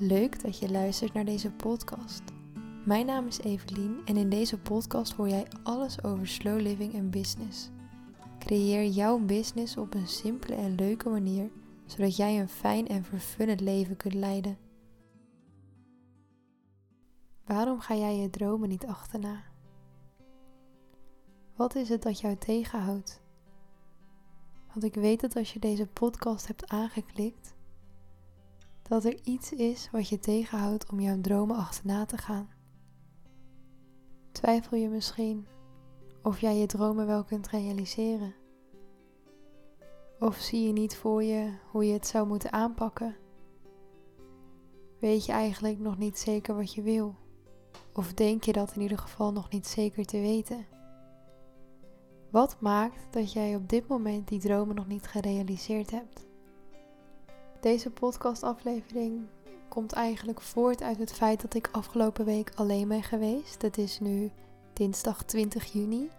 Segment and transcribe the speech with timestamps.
[0.00, 2.22] Leuk dat je luistert naar deze podcast.
[2.84, 7.10] Mijn naam is Evelien en in deze podcast hoor jij alles over slow living en
[7.10, 7.70] business.
[8.38, 11.50] Creëer jouw business op een simpele en leuke manier,
[11.86, 14.58] zodat jij een fijn en vervullend leven kunt leiden.
[17.44, 19.42] Waarom ga jij je dromen niet achterna?
[21.56, 23.20] Wat is het dat jou tegenhoudt?
[24.66, 27.56] Want ik weet dat als je deze podcast hebt aangeklikt,
[28.88, 32.48] dat er iets is wat je tegenhoudt om jouw dromen achterna te gaan.
[34.32, 35.46] Twijfel je misschien
[36.22, 38.34] of jij je dromen wel kunt realiseren?
[40.18, 43.16] Of zie je niet voor je hoe je het zou moeten aanpakken?
[44.98, 47.14] Weet je eigenlijk nog niet zeker wat je wil?
[47.92, 50.66] Of denk je dat in ieder geval nog niet zeker te weten?
[52.30, 56.27] Wat maakt dat jij op dit moment die dromen nog niet gerealiseerd hebt?
[57.60, 59.26] Deze podcastaflevering
[59.68, 63.62] komt eigenlijk voort uit het feit dat ik afgelopen week alleen ben geweest.
[63.62, 64.30] Het is nu
[64.72, 66.10] dinsdag 20 juni.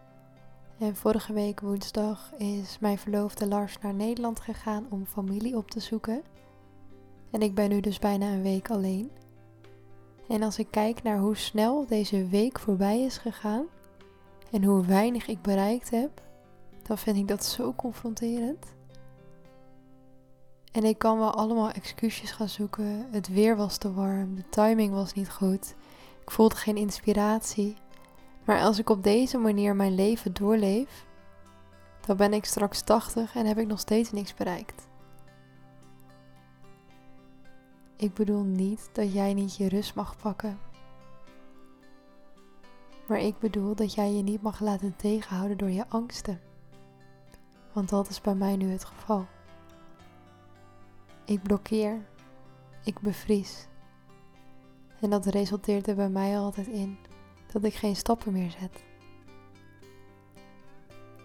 [0.79, 5.79] En vorige week woensdag is mijn verloofde Lars naar Nederland gegaan om familie op te
[5.79, 6.21] zoeken.
[7.31, 9.11] En ik ben nu dus bijna een week alleen.
[10.27, 13.65] En als ik kijk naar hoe snel deze week voorbij is gegaan
[14.51, 16.21] en hoe weinig ik bereikt heb,
[16.83, 18.77] dan vind ik dat zo confronterend.
[20.79, 23.07] En ik kan wel allemaal excuses gaan zoeken.
[23.11, 25.75] Het weer was te warm, de timing was niet goed.
[26.21, 27.75] Ik voelde geen inspiratie.
[28.45, 31.05] Maar als ik op deze manier mijn leven doorleef,
[32.05, 34.87] dan ben ik straks 80 en heb ik nog steeds niks bereikt.
[37.95, 40.59] Ik bedoel niet dat jij niet je rust mag pakken.
[43.07, 46.41] Maar ik bedoel dat jij je niet mag laten tegenhouden door je angsten.
[47.73, 49.25] Want dat is bij mij nu het geval.
[51.29, 52.05] Ik blokkeer.
[52.83, 53.67] Ik bevries.
[54.99, 56.97] En dat resulteert er bij mij altijd in
[57.51, 58.83] dat ik geen stappen meer zet.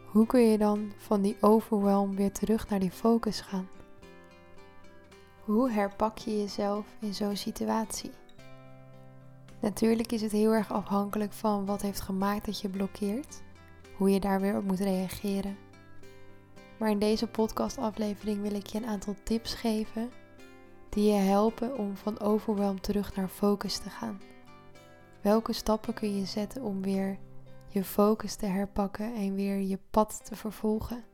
[0.07, 3.69] Hoe kun je dan van die overwhelm weer terug naar die focus gaan?
[5.45, 8.11] Hoe herpak je jezelf in zo'n situatie?
[9.61, 13.43] Natuurlijk is het heel erg afhankelijk van wat heeft gemaakt dat je blokkeert,
[13.97, 15.64] hoe je daar weer op moet reageren.
[16.79, 20.11] Maar in deze podcastaflevering wil ik je een aantal tips geven
[20.89, 24.21] die je helpen om van overwhelm terug naar focus te gaan.
[25.21, 27.19] Welke stappen kun je zetten om weer
[27.69, 31.05] je focus te herpakken en weer je pad te vervolgen?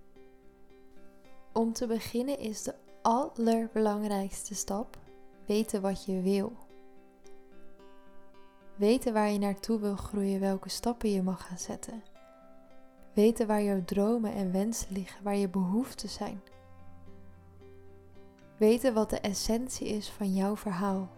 [1.53, 4.99] Om te beginnen is de allerbelangrijkste stap
[5.47, 6.53] weten wat je wil.
[8.77, 12.03] Weten waar je naartoe wil groeien, welke stappen je mag gaan zetten.
[13.13, 16.41] Weten waar jouw dromen en wensen liggen, waar je behoeften zijn.
[18.57, 21.09] Weten wat de essentie is van jouw verhaal.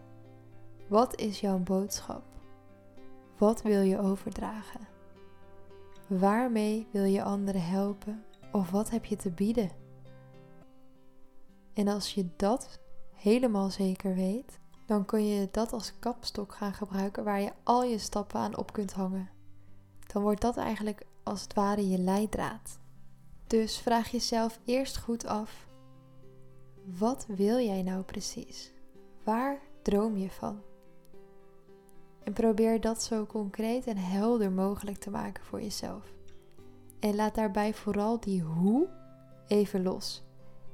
[0.89, 2.23] Wat is jouw boodschap?
[3.39, 4.81] Wat wil je overdragen?
[6.07, 9.71] Waarmee wil je anderen helpen of wat heb je te bieden?
[11.75, 12.79] En als je dat
[13.15, 17.99] helemaal zeker weet, dan kun je dat als kapstok gaan gebruiken waar je al je
[17.99, 19.31] stappen aan op kunt hangen.
[20.13, 22.79] Dan wordt dat eigenlijk als het ware je leidraad.
[23.47, 25.67] Dus vraag jezelf eerst goed af:
[26.85, 28.73] wat wil jij nou precies?
[29.25, 30.61] Waar droom je van?
[32.25, 36.13] En probeer dat zo concreet en helder mogelijk te maken voor jezelf.
[37.01, 38.89] En laat daarbij vooral die hoe
[39.47, 40.23] even los.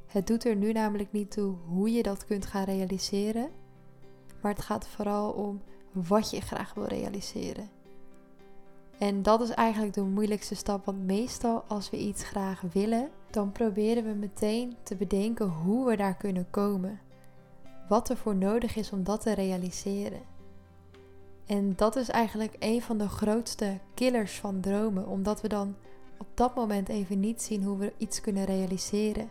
[0.07, 3.51] Het doet er nu namelijk niet toe hoe je dat kunt gaan realiseren,
[4.43, 7.71] maar het gaat vooral om wat je graag wil realiseren.
[8.99, 13.53] En dat is eigenlijk de moeilijkste stap, want meestal als we iets graag willen, dan
[13.53, 17.01] proberen we meteen te bedenken hoe we daar kunnen komen.
[17.89, 20.21] Wat er voor nodig is om dat te realiseren.
[21.47, 25.77] En dat is eigenlijk een van de grootste killers van dromen, omdat we dan
[26.19, 29.31] op dat moment even niet zien hoe we iets kunnen realiseren.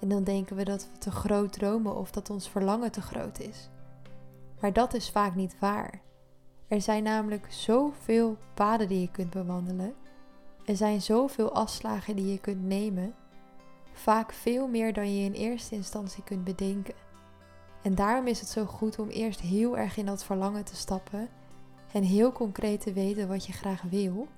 [0.00, 3.40] En dan denken we dat we te groot dromen of dat ons verlangen te groot
[3.40, 3.68] is.
[4.60, 6.00] Maar dat is vaak niet waar.
[6.70, 9.94] Er zijn namelijk zoveel paden die je kunt bewandelen.
[10.64, 13.14] Er zijn zoveel afslagen die je kunt nemen.
[13.92, 16.94] Vaak veel meer dan je in eerste instantie kunt bedenken.
[17.82, 21.28] En daarom is het zo goed om eerst heel erg in dat verlangen te stappen
[21.92, 24.28] en heel concreet te weten wat je graag wil.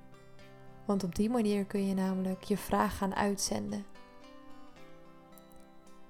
[0.85, 3.85] Want op die manier kun je namelijk je vraag gaan uitzenden.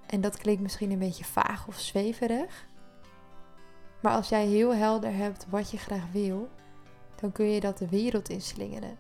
[0.06, 2.68] En dat klinkt misschien een beetje vaag of zweverig.
[4.04, 6.50] Maar als jij heel helder hebt wat je graag wil,
[7.22, 8.98] dan kun je dat de wereld inslingeren.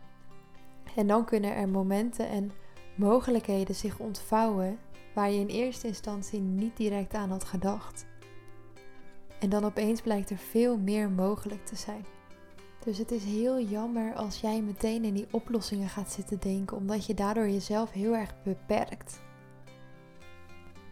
[0.96, 2.52] En dan kunnen er momenten en
[2.96, 4.80] mogelijkheden zich ontvouwen
[5.14, 8.06] waar je in eerste instantie niet direct aan had gedacht.
[9.40, 12.06] En dan opeens blijkt er veel meer mogelijk te zijn.
[12.84, 17.06] Dus het is heel jammer als jij meteen in die oplossingen gaat zitten denken, omdat
[17.06, 19.22] je daardoor jezelf heel erg beperkt.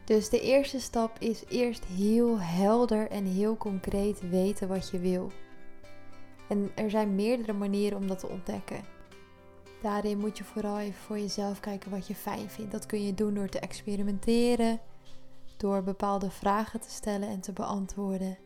[0.03, 5.31] Dus de eerste stap is eerst heel helder en heel concreet weten wat je wil.
[6.47, 8.83] En er zijn meerdere manieren om dat te ontdekken.
[9.81, 12.71] Daarin moet je vooral even voor jezelf kijken wat je fijn vindt.
[12.71, 14.79] Dat kun je doen door te experimenteren,
[15.57, 18.37] door bepaalde vragen te stellen en te beantwoorden.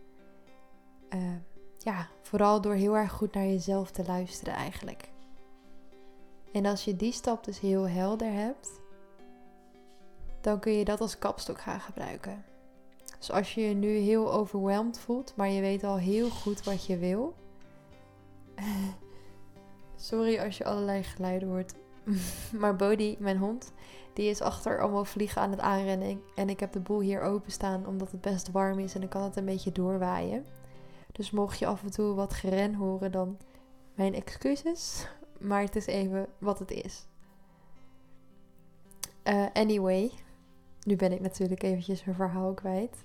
[1.10, 1.22] Uh,
[1.78, 5.10] ja, vooral door heel erg goed naar jezelf te luisteren eigenlijk.
[6.52, 8.80] En als je die stap dus heel helder hebt,
[10.46, 12.46] dan kun je dat als kapstok gaan gebruiken.
[13.18, 16.86] Dus als je je nu heel overweldigd voelt, maar je weet al heel goed wat
[16.86, 17.36] je wil.
[19.96, 21.74] Sorry als je allerlei geluiden hoort.
[22.62, 23.74] maar Bodhi, mijn hond,
[24.14, 26.22] die is achter allemaal vliegen aan het aanrennen.
[26.36, 29.24] En ik heb de boel hier openstaan omdat het best warm is en dan kan
[29.24, 30.46] het een beetje doorwaaien.
[31.12, 33.38] Dus mocht je af en toe wat geren horen, dan
[33.96, 35.08] mijn excuses.
[35.40, 37.06] Maar het is even wat het is.
[39.24, 40.12] Uh, anyway,
[40.86, 43.04] nu ben ik natuurlijk eventjes mijn verhaal kwijt.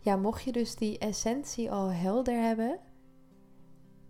[0.00, 2.78] Ja, mocht je dus die essentie al helder hebben,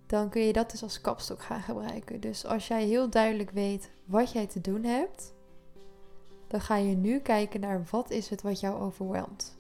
[0.07, 2.21] dan kun je dat dus als kapstok gaan gebruiken.
[2.21, 5.33] Dus als jij heel duidelijk weet wat jij te doen hebt,
[6.47, 9.57] dan ga je nu kijken naar wat is het wat jou overweldigt.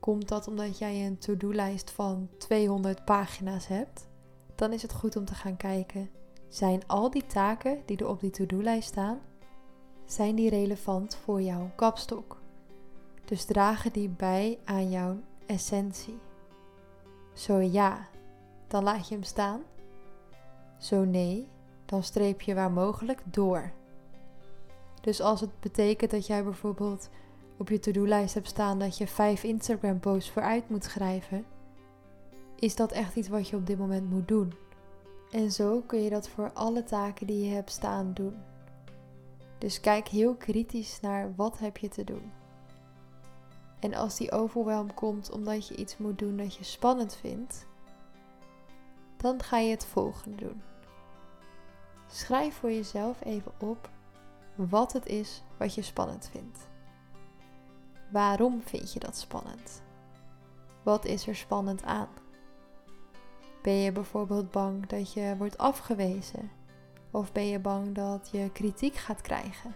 [0.00, 4.08] Komt dat omdat jij een to-do-lijst van 200 pagina's hebt?
[4.54, 6.10] Dan is het goed om te gaan kijken.
[6.48, 9.20] Zijn al die taken die er op die to-do-lijst staan,
[10.06, 12.36] zijn die relevant voor jouw kapstok?
[13.24, 15.16] Dus dragen die bij aan jouw
[15.46, 16.18] essentie?
[17.32, 18.08] Zo ja,
[18.66, 19.60] dan laat je hem staan.
[20.78, 21.48] Zo nee,
[21.84, 23.72] dan streep je waar mogelijk door.
[25.00, 27.08] Dus als het betekent dat jij bijvoorbeeld
[27.56, 31.44] op je to-do-lijst hebt staan dat je vijf Instagram-posts vooruit moet schrijven,
[32.54, 34.54] is dat echt iets wat je op dit moment moet doen.
[35.30, 38.36] En zo kun je dat voor alle taken die je hebt staan doen.
[39.58, 42.32] Dus kijk heel kritisch naar wat heb je te doen.
[43.80, 47.66] En als die overwhelm komt omdat je iets moet doen dat je spannend vindt,
[49.16, 50.62] dan ga je het volgende doen.
[52.06, 53.90] Schrijf voor jezelf even op
[54.54, 56.68] wat het is wat je spannend vindt.
[58.10, 59.82] Waarom vind je dat spannend?
[60.82, 62.08] Wat is er spannend aan?
[63.62, 66.50] Ben je bijvoorbeeld bang dat je wordt afgewezen?
[67.16, 69.74] Of ben je bang dat je kritiek gaat krijgen?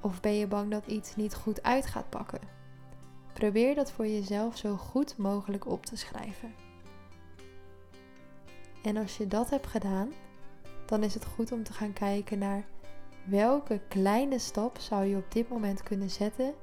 [0.00, 2.40] Of ben je bang dat iets niet goed uit gaat pakken?
[3.32, 6.54] Probeer dat voor jezelf zo goed mogelijk op te schrijven.
[8.82, 10.12] En als je dat hebt gedaan,
[10.86, 12.64] dan is het goed om te gaan kijken naar
[13.24, 16.54] welke kleine stap zou je op dit moment kunnen zetten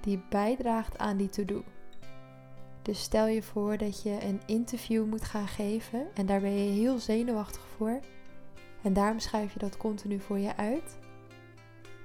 [0.00, 1.62] die bijdraagt aan die to-do.
[2.82, 6.70] Dus stel je voor dat je een interview moet gaan geven en daar ben je
[6.70, 8.00] heel zenuwachtig voor.
[8.84, 10.98] En daarom schrijf je dat continu voor je uit.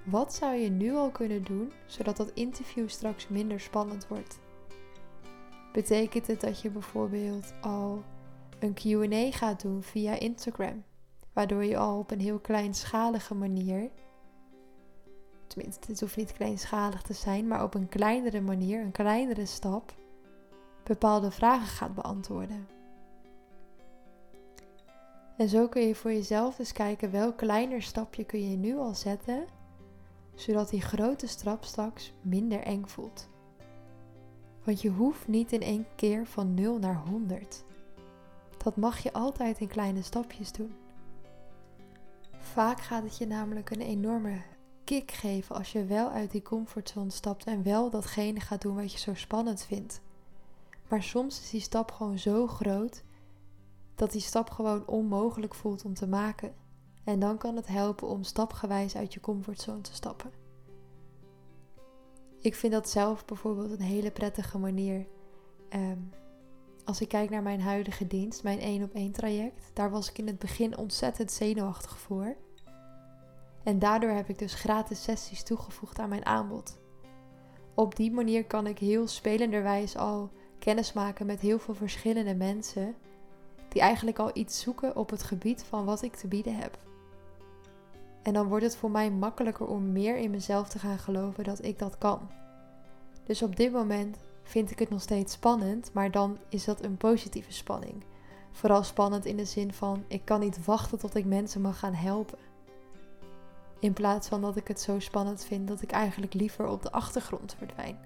[0.05, 4.39] Wat zou je nu al kunnen doen zodat dat interview straks minder spannend wordt?
[5.71, 8.03] Betekent het dat je bijvoorbeeld al
[8.59, 10.83] een QA gaat doen via Instagram,
[11.33, 13.89] waardoor je al op een heel kleinschalige manier
[15.49, 19.95] tenminste, het hoeft niet kleinschalig te zijn, maar op een kleinere manier, een kleinere stap,
[20.83, 22.78] bepaalde vragen gaat beantwoorden.
[25.39, 28.95] En zo kun je voor jezelf dus kijken welk kleiner stapje kun je nu al
[28.95, 29.45] zetten,
[30.35, 33.29] zodat die grote stap straks minder eng voelt.
[34.63, 37.63] Want je hoeft niet in één keer van 0 naar 100.
[38.63, 40.73] Dat mag je altijd in kleine stapjes doen.
[42.39, 44.41] Vaak gaat het je namelijk een enorme
[44.83, 48.91] kick geven als je wel uit die comfortzone stapt en wel datgene gaat doen wat
[48.91, 50.01] je zo spannend vindt.
[50.89, 53.03] Maar soms is die stap gewoon zo groot
[53.99, 56.53] dat die stap gewoon onmogelijk voelt om te maken.
[57.03, 60.31] En dan kan het helpen om stapgewijs uit je comfortzone te stappen.
[62.41, 65.07] Ik vind dat zelf bijvoorbeeld een hele prettige manier.
[65.69, 65.99] Ehm,
[66.85, 70.17] als ik kijk naar mijn huidige dienst, mijn 1 op 1 traject, daar was ik
[70.17, 72.35] in het begin ontzettend zenuwachtig voor.
[73.63, 76.79] En daardoor heb ik dus gratis sessies toegevoegd aan mijn aanbod.
[77.73, 82.95] Op die manier kan ik heel spelenderwijs al kennis maken met heel veel verschillende mensen
[83.69, 86.77] die eigenlijk al iets zoeken op het gebied van wat ik te bieden heb.
[88.21, 91.63] En dan wordt het voor mij makkelijker om meer in mezelf te gaan geloven dat
[91.63, 92.29] ik dat kan.
[93.23, 96.97] Dus op dit moment vind ik het nog steeds spannend, maar dan is dat een
[96.97, 98.03] positieve spanning.
[98.51, 101.93] Vooral spannend in de zin van ik kan niet wachten tot ik mensen mag gaan
[101.93, 102.37] helpen.
[103.79, 106.91] In plaats van dat ik het zo spannend vind dat ik eigenlijk liever op de
[106.91, 107.99] achtergrond verdwijn.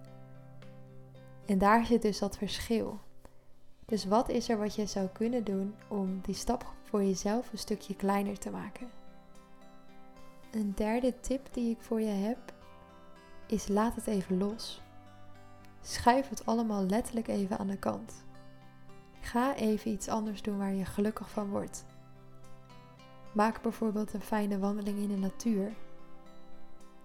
[1.45, 2.99] En daar zit dus dat verschil.
[3.93, 7.57] Dus wat is er wat je zou kunnen doen om die stap voor jezelf een
[7.57, 8.89] stukje kleiner te maken?
[10.51, 12.53] Een derde tip die ik voor je heb
[13.45, 14.81] is laat het even los.
[15.81, 18.13] Schuif het allemaal letterlijk even aan de kant.
[19.21, 21.85] Ga even iets anders doen waar je gelukkig van wordt.
[23.33, 25.73] Maak bijvoorbeeld een fijne wandeling in de natuur.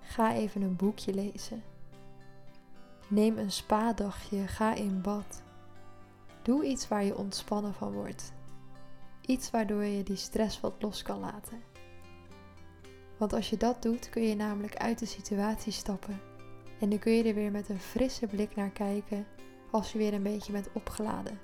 [0.00, 1.62] Ga even een boekje lezen.
[3.08, 5.46] Neem een spa-dagje, ga in bad.
[6.48, 8.32] Doe iets waar je ontspannen van wordt.
[9.20, 11.62] Iets waardoor je die stress wat los kan laten.
[13.18, 16.20] Want als je dat doet, kun je namelijk uit de situatie stappen.
[16.80, 19.26] En dan kun je er weer met een frisse blik naar kijken
[19.70, 21.38] als je weer een beetje bent opgeladen.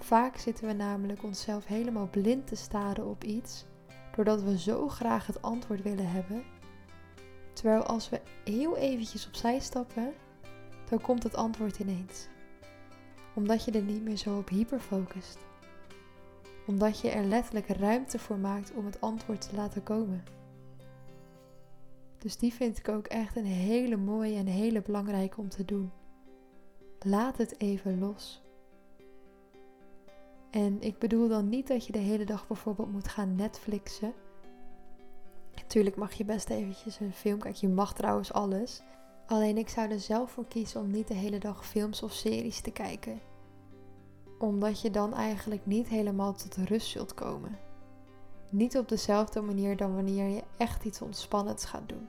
[0.00, 3.64] Vaak zitten we namelijk onszelf helemaal blind te staren op iets,
[4.14, 6.44] doordat we zo graag het antwoord willen hebben.
[7.52, 10.12] Terwijl als we heel eventjes opzij stappen,
[10.88, 12.28] dan komt het antwoord ineens.
[13.36, 15.38] Omdat je er niet meer zo op hyperfocust.
[16.66, 20.24] Omdat je er letterlijk ruimte voor maakt om het antwoord te laten komen.
[22.18, 25.90] Dus die vind ik ook echt een hele mooie en hele belangrijke om te doen.
[26.98, 28.42] Laat het even los.
[30.50, 34.12] En ik bedoel dan niet dat je de hele dag bijvoorbeeld moet gaan Netflixen.
[35.54, 37.68] Natuurlijk mag je best eventjes een film kijken.
[37.68, 38.82] Je mag trouwens alles.
[39.26, 42.60] Alleen ik zou er zelf voor kiezen om niet de hele dag films of series
[42.60, 43.20] te kijken.
[44.38, 47.58] Omdat je dan eigenlijk niet helemaal tot rust zult komen.
[48.50, 52.08] Niet op dezelfde manier dan wanneer je echt iets ontspannends gaat doen.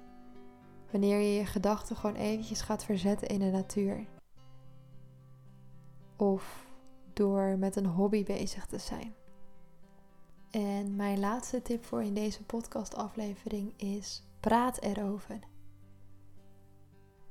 [0.92, 4.06] Wanneer je je gedachten gewoon eventjes gaat verzetten in de natuur.
[6.16, 6.66] Of
[7.14, 9.16] door met een hobby bezig te zijn.
[10.52, 15.40] En mijn laatste tip voor in deze podcastaflevering is: praat erover.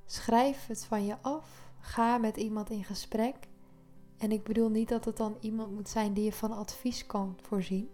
[0.06, 1.70] Schrijf het van je af.
[1.80, 3.36] Ga met iemand in gesprek.
[4.18, 7.38] En ik bedoel niet dat het dan iemand moet zijn die je van advies kan
[7.42, 7.90] voorzien.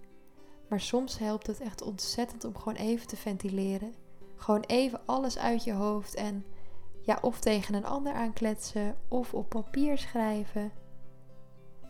[0.68, 3.94] Maar soms helpt het echt ontzettend om gewoon even te ventileren.
[4.36, 6.44] Gewoon even alles uit je hoofd en
[7.00, 10.72] ja, of tegen een ander aankletsen of op papier schrijven.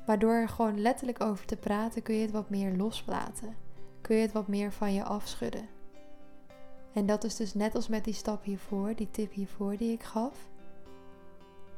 [0.07, 3.57] Maar door er gewoon letterlijk over te praten kun je het wat meer loslaten.
[4.01, 5.69] Kun je het wat meer van je afschudden.
[6.93, 10.03] En dat is dus net als met die stap hiervoor, die tip hiervoor die ik
[10.03, 10.49] gaf.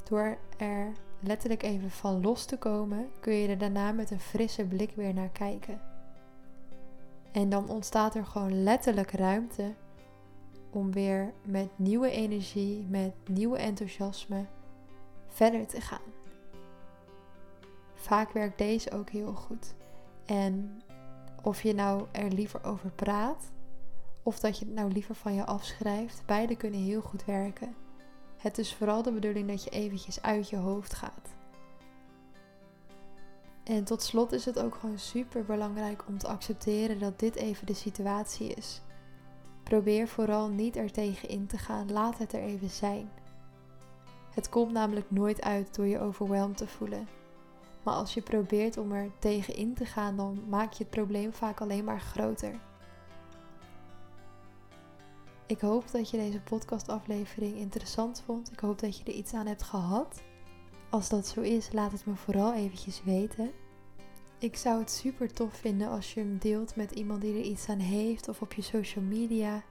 [0.08, 4.64] Door er letterlijk even van los te komen, kun je er daarna met een frisse
[4.64, 5.80] blik weer naar kijken.
[7.32, 9.74] En dan ontstaat er gewoon letterlijk ruimte
[10.70, 14.44] om weer met nieuwe energie, met nieuwe enthousiasme
[15.26, 16.12] verder te gaan.
[17.94, 19.74] Vaak werkt deze ook heel goed.
[20.24, 20.82] En
[21.42, 23.52] of je nou er liever over praat
[24.24, 27.74] of dat je het nou liever van je afschrijft, beide kunnen heel goed werken.
[28.36, 31.32] Het is vooral de bedoeling dat je eventjes uit je hoofd gaat.
[33.64, 37.66] En tot slot is het ook gewoon super belangrijk om te accepteren dat dit even
[37.66, 38.82] de situatie is.
[39.62, 43.10] Probeer vooral niet er tegen in te gaan, laat het er even zijn.
[44.30, 47.08] Het komt namelijk nooit uit door je overweldigd te voelen.
[47.82, 51.32] Maar als je probeert om er tegen in te gaan, dan maak je het probleem
[51.32, 52.54] vaak alleen maar groter.
[55.46, 58.52] Ik hoop dat je deze podcastaflevering interessant vond.
[58.52, 60.22] Ik hoop dat je er iets aan hebt gehad.
[60.90, 63.50] Als dat zo is, laat het me vooral eventjes weten.
[64.38, 67.68] Ik zou het super tof vinden als je hem deelt met iemand die er iets
[67.68, 69.62] aan heeft of op je social media.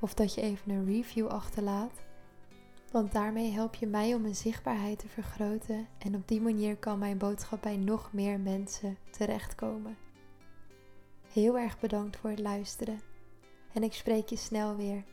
[0.00, 2.02] Of dat je even een review achterlaat.
[2.92, 6.98] Want daarmee help je mij om mijn zichtbaarheid te vergroten en op die manier kan
[6.98, 9.96] mijn boodschap bij nog meer mensen terechtkomen.
[11.32, 13.00] Heel erg bedankt voor het luisteren
[13.74, 15.04] en ik spreek je snel weer.